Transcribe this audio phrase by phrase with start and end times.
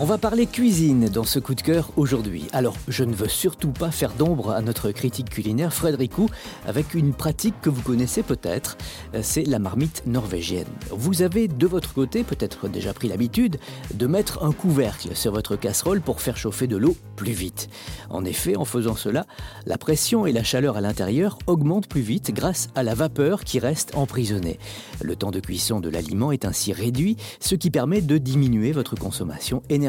[0.00, 2.46] On va parler cuisine dans ce coup de cœur aujourd'hui.
[2.52, 6.12] Alors, je ne veux surtout pas faire d'ombre à notre critique culinaire Frédéric
[6.66, 8.76] avec une pratique que vous connaissez peut-être,
[9.14, 10.66] euh, c'est la marmite norvégienne.
[10.90, 13.58] Vous avez de votre côté peut-être déjà pris l'habitude
[13.94, 17.68] de mettre un couvercle sur votre casserole pour faire chauffer de l'eau plus vite.
[18.10, 19.26] En effet, en faisant cela,
[19.66, 23.58] la pression et la chaleur à l'intérieur augmentent plus vite grâce à la vapeur qui
[23.58, 24.58] reste emprisonnée.
[25.00, 28.96] Le temps de cuisson de l'aliment est ainsi réduit, ce qui permet de diminuer votre
[28.96, 29.81] consommation énergétique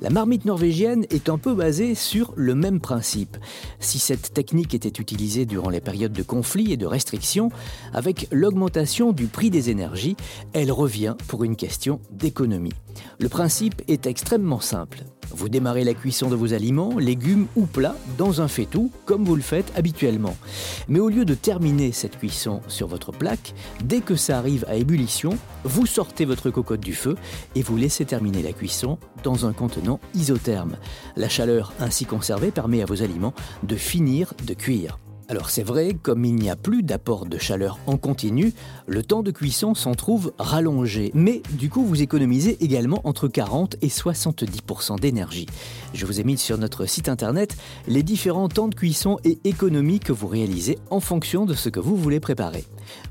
[0.00, 3.36] la marmite norvégienne est un peu basée sur le même principe.
[3.80, 7.50] Si cette technique était utilisée durant les périodes de conflit et de restrictions,
[7.92, 10.16] avec l'augmentation du prix des énergies,
[10.52, 12.72] elle revient pour une question d'économie.
[13.18, 15.04] Le principe est extrêmement simple.
[15.30, 19.34] Vous démarrez la cuisson de vos aliments, légumes ou plats, dans un faitout, comme vous
[19.34, 20.36] le faites habituellement.
[20.86, 24.76] Mais au lieu de terminer cette cuisson sur votre plaque, dès que ça arrive à
[24.76, 27.16] ébullition, vous sortez votre cocotte du feu
[27.54, 28.83] et vous laissez terminer la cuisson
[29.22, 30.76] dans un contenant isotherme.
[31.16, 34.98] La chaleur ainsi conservée permet à vos aliments de finir de cuire.
[35.28, 38.52] Alors c'est vrai, comme il n'y a plus d'apport de chaleur en continu,
[38.86, 41.10] le temps de cuisson s'en trouve rallongé.
[41.14, 45.46] Mais du coup, vous économisez également entre 40 et 70% d'énergie.
[45.94, 47.56] Je vous ai mis sur notre site internet
[47.88, 51.80] les différents temps de cuisson et économies que vous réalisez en fonction de ce que
[51.80, 52.64] vous voulez préparer.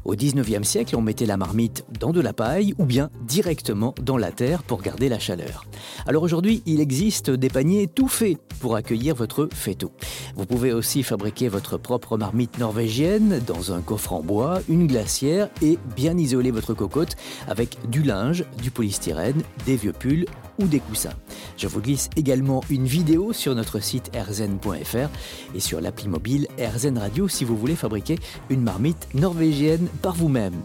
[0.05, 4.17] Au 19e siècle, on mettait la marmite dans de la paille ou bien directement dans
[4.17, 5.65] la terre pour garder la chaleur.
[6.05, 9.91] Alors aujourd'hui, il existe des paniers tout faits pour accueillir votre faitout.
[10.35, 15.49] Vous pouvez aussi fabriquer votre propre marmite norvégienne dans un coffre en bois, une glacière
[15.61, 17.15] et bien isoler votre cocotte
[17.47, 20.25] avec du linge, du polystyrène, des vieux pulls
[20.59, 21.13] ou des coussins.
[21.57, 25.09] Je vous glisse également une vidéo sur notre site rzen.fr
[25.55, 28.17] et sur l'appli mobile RZN Radio si vous voulez fabriquer
[28.49, 30.55] une marmite norvégienne par vous-même.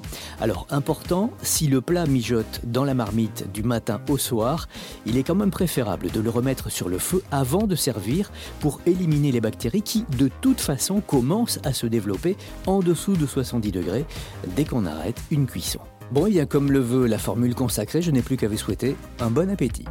[0.40, 4.68] Alors important, si le plat mijote dans la marmite du matin au soir,
[5.06, 8.30] il est quand même préférable de le remettre sur le feu avant de servir
[8.60, 12.36] pour éliminer les bactéries qui de toute façon commencent à se développer
[12.66, 14.06] en dessous de 70 degrés
[14.56, 15.80] dès qu'on arrête une cuisson.
[16.10, 18.96] Bon, et bien comme le veut la formule consacrée, je n'ai plus qu'à vous souhaiter
[19.20, 19.84] un bon appétit.